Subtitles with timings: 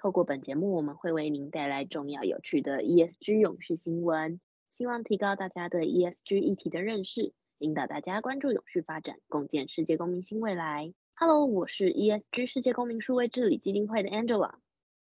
[0.00, 4.38] 透过本节目，我们会为您带来重要有趣的 ESG 永续新闻，
[4.70, 10.94] 希望提高大家对 ESG 议题的认识，引导大家关注永续发展，共建世界公民新未来。
[11.16, 14.52] Hello，我是 ESG 世界公民数位治理基金会的 Angela。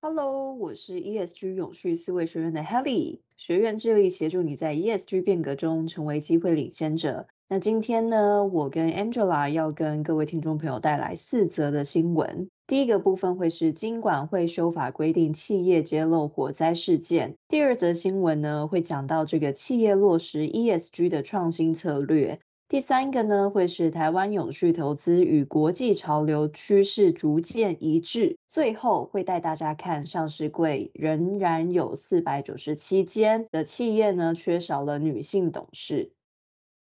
[0.00, 3.18] Hello，我是 ESG 永续思维学院的 Helly。
[3.36, 7.26] 学院致力协助你在 ESG 变革中成为机会领先者。
[7.48, 12.48] 那今天呢，我跟 Angela 要跟各位听众朋友带来四则的新闻。
[12.68, 17.36] 第一个部分会是金管会修法规定企业揭露火灾事件。
[17.46, 22.40] 第二则新闻呢，会讲到这个企业落实 ESG 的创新策略。
[22.68, 28.36] 第三个呢，会是台湾永续投资与国际潮流趋势逐渐一致。
[28.48, 36.10] 最后会带大家看上市柜仍然有四百九十七间的企业呢，缺少了女性董事。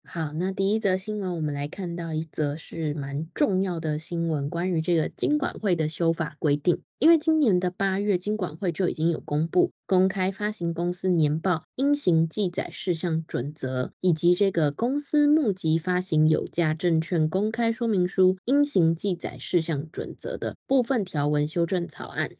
[0.09, 6.81] 好，那第一则新闻，我们来看到一则是蛮重要的新闻，关于这个金管会的修法规定。
[7.01, 22.31] 因为今年的八月，金管会就已经有公布公开发行公司年报应行记载事项准则，以及这个公司募集发行有价证券公开说明书应行记载事项准则的部分条文修正草案。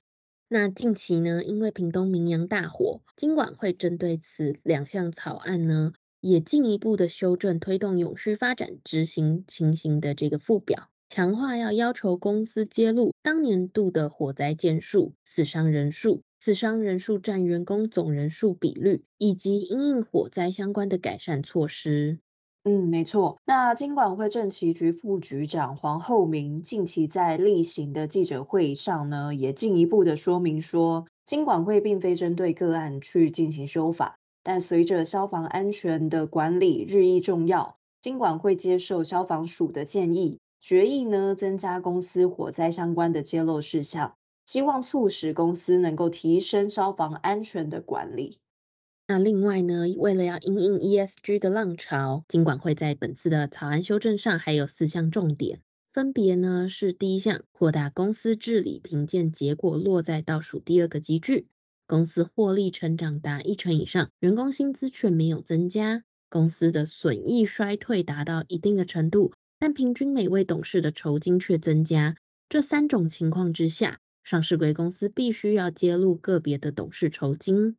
[0.49, 5.93] 那近期呢，因为屏东明扬大火，金管会针对此两项草案呢，
[6.27, 22.19] 也进一步的修正推动永续发展执行情形的这个附表，强化要要求公司揭露当年度的火灾件数、死伤人数、死伤人数占员工总人数比率，以及因应火灾相关的改善措施。
[22.65, 23.39] 嗯，没错。
[23.45, 34.19] 那金管会政企局副局长黄厚明近期在例行的记者会上呢，也进一步的说明说，金管会并非针对个案去进行修法。
[34.47, 44.15] 但随着消防安全的管理日益重要，金管会接受消防署的建议，决议呢增加公司火灾相关的揭露事项，
[44.45, 48.39] 希望促使公司能够提升消防安全的管理。
[49.09, 55.59] 那另外呢，为了要因应 ESG 的浪潮，金管会在本次的草案修正上还有四项重点，
[55.93, 61.49] 分别呢是第一项，扩大公司治理评鉴结果落在倒数第二个级距。
[61.87, 72.17] 公司获利成长达一成以上，员工薪资却没有增加，公司的损益衰退达到一定的程度，但平均每位董事的酬金却增加。
[72.49, 77.77] 这三种情况之下，上市柜公司必须要揭露个别的董事酬金。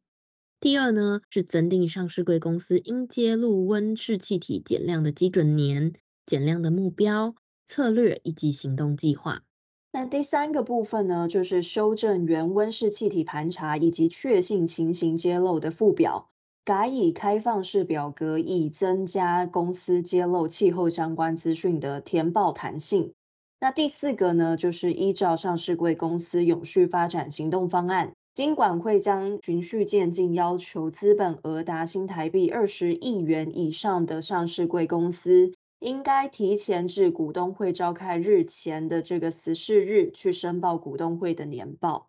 [0.59, 5.93] 第二呢，是增订上市柜公司应揭露温室气体减量的基准年、
[6.25, 7.35] 减量的目标、
[7.65, 9.43] 策略以及行动计划。
[9.91, 16.29] 那第三个部分呢，就是修正原温室气体盘查以及确信情形揭露的附表，
[16.63, 23.13] 改以开放式表格，以增加公司揭露气候相关资讯的填报弹性。
[23.59, 35.53] 那第四个呢，就是依照上市贵公司永续发展行动方案，金管会将循序渐进要求资本额达新台币二十亿元以上的上市贵公司。
[35.79, 42.07] 应该提前至股东会召开日前的这个十四日去申报股东会的年报。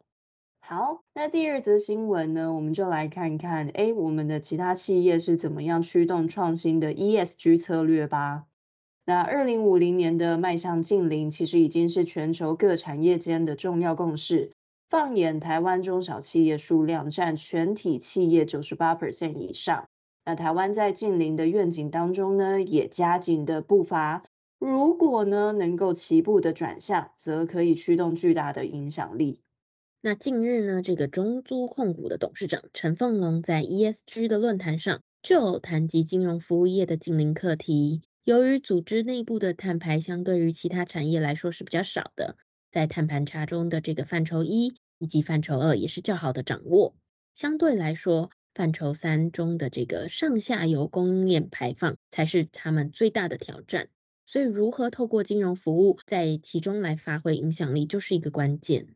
[0.61, 8.45] 好，那第二则新闻呢，我们就来看看，哎，我们的其他企业是怎么样驱动创新的 ESG 策略吧。
[9.07, 14.53] 那二零五零年的迈向净零，其实已经是全球各产业间的重要共识。
[14.91, 19.89] 放眼台湾中小企业数量占全体企业九十八 percent 以上。
[20.29, 24.25] 那台湾在近邻的愿景当中呢，也加紧的步伐。
[24.59, 29.41] 如果呢能够齐步的转向，则可以驱动巨大的影响力。
[30.03, 38.03] 那近日呢，这个中租控股的董事长陈凤龙在 ESG 的论坛上就谈及金融服务业的近邻课题。
[38.23, 42.37] 由于组织内部的碳排相对于其他产业来说是比较少的，
[42.71, 46.95] 在碳盘查中的这个范畴一以及范畴二也是较好的掌握。
[47.33, 53.89] 相对来说，范畴三中的这个上下游供应链排放才是他们最大的挑战，
[54.27, 58.89] 所以如何透过金融服务在其中来发挥影响力，就是一个关键。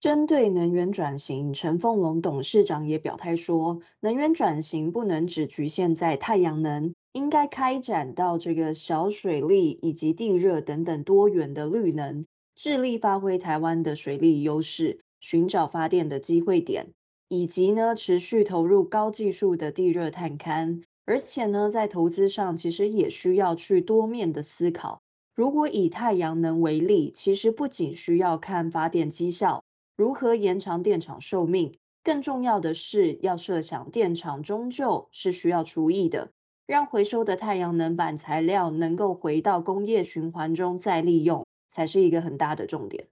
[0.00, 12.26] 针对能源转型，陈凤龙董事长也表态说，能源转型不能只局限在太阳能，应该开展到这个小水力以及地热等等多元的绿能，
[12.56, 16.88] 致力发挥台湾的水力优势，寻找发电的机会点。
[17.34, 25.00] 以及呢持续投入高技术的地热探勘，而且呢在投资上其实也需要去多面的思考。
[25.34, 29.64] 如果以太阳能为例，其实不仅需要看发电绩效，
[29.96, 36.32] 如何延长电厂寿命，更重要的是要设想电厂终究是需要除役的，
[36.66, 43.06] 让回收的太阳能板材料能够回到工业循环中再利用，才是一个很大的重点。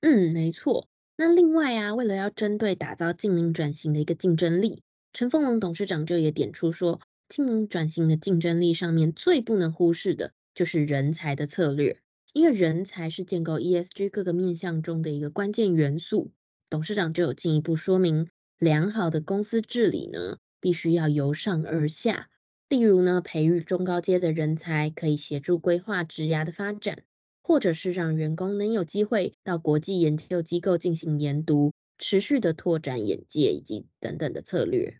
[0.00, 0.86] 嗯，没错。
[1.18, 4.82] 那另外啊，为了要针对打造净零转型的一个竞争力，
[5.14, 11.98] 陈凤龙董事长就也点出说，净零转型的竞争力上面最不能忽视的就是人才的策略，
[12.34, 16.32] 因为人才是建构 ESG 各个面向中的一个关键元素。
[16.68, 18.28] 董事长就有进一步说明，
[18.58, 22.28] 良好的公司治理呢，必须要由上而下，
[22.68, 27.04] 例如呢，培育中高阶的人才，可以协助规划职涯的发展。
[27.46, 34.98] 或者是让员工能有机会到国际研究机构进行研读，持续的拓展眼界以及等等的策略。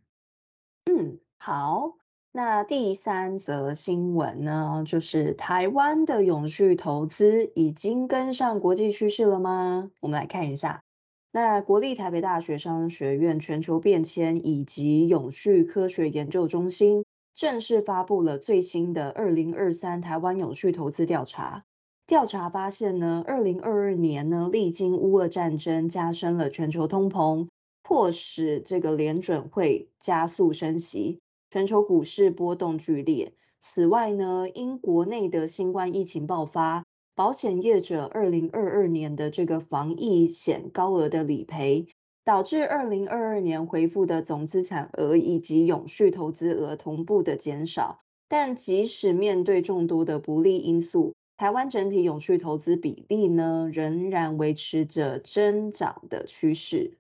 [0.84, 1.96] 嗯，好，
[2.31, 9.90] 那第三则新闻呢，就是台湾的永续投资已经跟上国际趋势了吗？
[9.98, 10.84] 我们来看一下，
[11.32, 17.04] 那国立台北大学商学院全球变迁以及永续科学研究中心
[17.34, 21.64] 正式发布了最新的二零二三台湾永续投资调查。
[22.06, 27.49] 调查发现呢，二零二二年呢，历经乌俄战争加深了全球通膨，
[27.82, 31.19] 迫使这个联准会加速升息，
[31.50, 33.32] 全球股市波动剧烈。
[33.58, 36.85] 此外呢，因国内的新冠疫情爆发，
[37.17, 41.88] 保险业者二零二二年的这个防疫险高额的理赔，
[42.25, 47.99] 导致二零二二年回复的总资产额以及永续投资额同步的减少。
[48.29, 56.96] 但即使面对众多的不利因素，台湾整体永续投资比例呢，仍然维持着增长的趋势。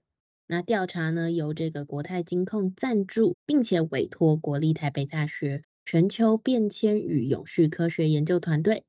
[0.46, 8.84] 那调查呢，由这个国泰金控赞助，并且委托国立台北大学全球变迁与永续科学研究团队，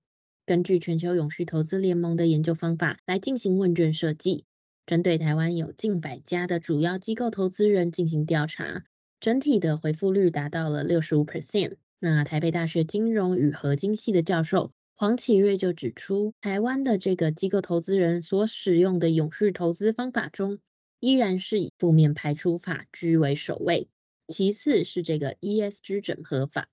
[0.45, 4.43] 根据全球永续投资联盟的研究方法来进行问卷设计，
[4.85, 8.83] 针对台湾有近百家的主要机构投资人进行调查，
[9.21, 11.77] 整体的回复率达到了六十五 percent。
[11.99, 14.71] 那台北大学金融与合金系的教授。
[14.99, 20.57] 黄启瑞就指出，台湾的这个机构投资人所使用的永续投资方法中，
[20.99, 23.89] 依然是以负面排除法居为首位，
[24.27, 26.67] 其次是这个 ESG 整合法，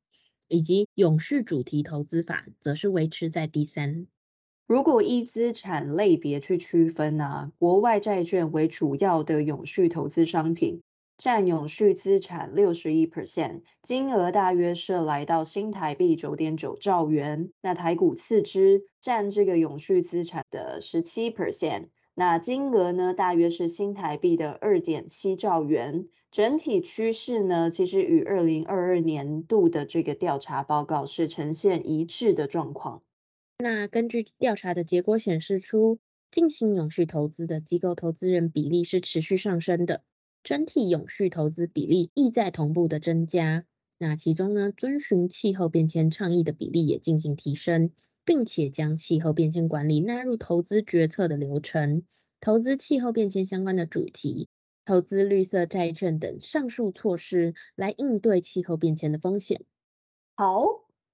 [0.48, 4.06] 以及永续主题投资法，则是维持在第三。
[4.66, 10.80] 如果依资产类别去区分啊，国外债券为主要的永续投资商品。
[11.16, 17.50] 占永续资产六十一 percent，金额大约是来到新台币九点九兆元。
[17.60, 26.08] 那台股次之，占这个永续资产的十七 percent，那金额呢，大约是新台币的二点七兆元。
[26.32, 33.02] 整体趋势呢，其实与二零二二年度的这个调查报告是呈现一致的状况。
[33.58, 36.00] 那根据调查的结果显示出，
[36.32, 40.02] 进行永续投资的机构投资人比例是持续上升的。
[40.44, 43.64] 整体永续投资比例亦在同步的增加，
[43.96, 47.90] 那其中呢，遵循气候变迁倡议的比例也进行提升，
[48.26, 52.02] 并且将气候变迁管理纳入投资决策的流程，
[52.40, 54.48] 投资气候变迁相关的主题，
[54.84, 59.62] 投资绿色债券等上述措施来应对气候变迁的风险。
[60.36, 60.66] 好，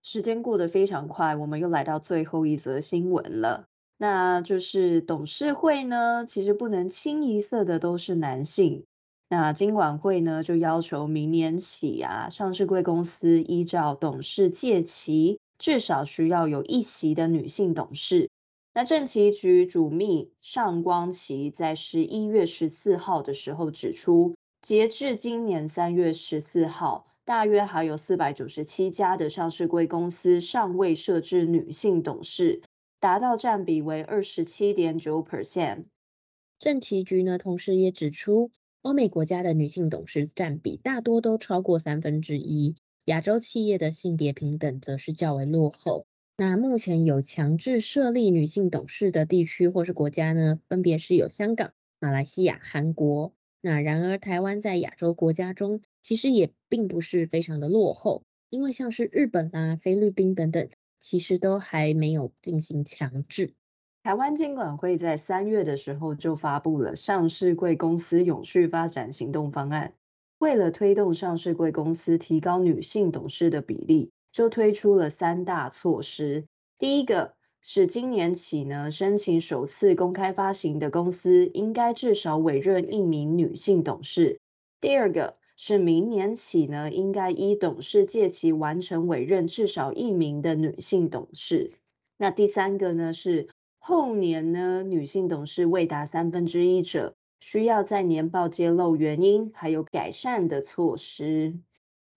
[0.03, 8.87] 时间过得非常快，我们又来到最后一则新闻了，那就是董事会呢，其实不能清一色的都是男性。
[9.33, 18.29] 那金管会呢，就要求明年起啊，上市贵公司依照董事届期，至少需要有一席的女性董事。
[18.75, 32.63] 那政企局主秘上光琪在十一月十四号的时候指出，截至今年三月十四号，大约还有四百九十七家的上市贵公司尚未设置女性董事，
[32.99, 35.85] 达到占比为二十七点九 percent。
[36.59, 38.51] 政企局呢，同时也指出。
[38.83, 46.07] 欧美国家的女性董事占比大多都超过三分之一，亚洲企业的性别平等则是较为落后。
[46.39, 53.35] 那目前有强制设立女性董事的地区或是国家呢，分别是有香港、马来西亚、韩国。
[53.61, 63.53] 那然而台湾在亚洲国家中，其实也并不是非常的落后，因为像是日本啊、菲律宾等等，其实都还没有进行强制。
[64.03, 69.93] 台湾金管会在三月的时候就发布了上市柜公司永续发展行动方案，
[70.39, 76.47] 为了推动上市柜公司提高女性董事的比例，就推出了三大措施。
[76.79, 84.41] 第一个是今年起呢，申请首次公开发行的公司应该至少委任一名女性董事，
[84.81, 91.73] 第二个是明年起呢，应该依董事届期完成委任至少一名的女性董事。
[92.17, 93.49] 那第三个呢是
[93.83, 101.59] 后年呢，女性董事未达三分之一者，需要在年报揭露原因，还有改善的措施。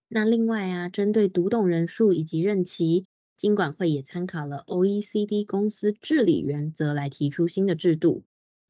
[0.06, 3.06] 那另外啊，针对独董人数以及任期，
[3.36, 8.22] 金管会也参考了 OECD 公司治理原则来提出新的制度。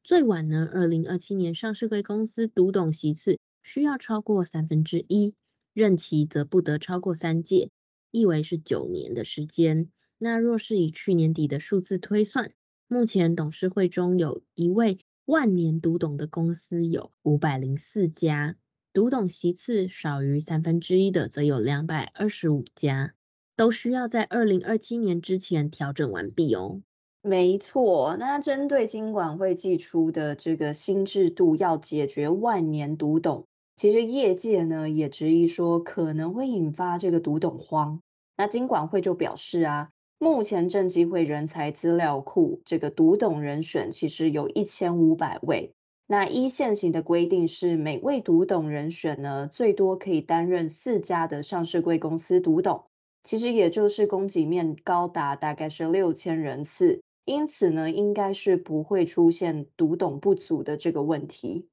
[0.03, 3.37] 最晚呢，二零二七年上市柜公司独董席次。
[3.67, 5.33] 需要超过三分之一，
[5.73, 7.71] 任期则不得超过三届，
[8.11, 9.89] 意为是九年的时间。
[10.19, 12.51] 那若是以去年底的数字推算，
[12.87, 18.57] 目前董事会中有一位万年独董的公司有五百零四家，
[18.93, 23.15] 独董席次少于三分之一的则有两百二十五家，
[23.55, 26.81] 都需要在二零二七年之前调整完毕哦。
[27.23, 33.47] 没错，那针对金管会寄出的这个新制度，要解决万年独董。
[33.75, 37.99] 其实业界呢也质疑说可能会引发这个独董荒，
[38.37, 39.89] 那金管会就表示啊，
[40.25, 45.75] 目前证监会人才资料库这个独董人选其实有一千五百位，
[46.07, 52.85] 那一现行的规定是每位独董人选呢最多可以担任四家的上市贵公司独董，
[53.23, 61.67] 其实也就是供给面高达大概是六千人次，因此呢应该是不会出现独董不足的这个问题。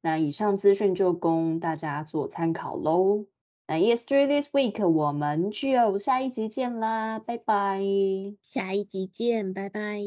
[0.00, 3.26] 那以上资讯就供大家做参考喽。
[3.66, 7.78] 那 yesterday This Week 我们就下一集见啦，拜拜。
[8.42, 10.00] 下一集见，拜拜。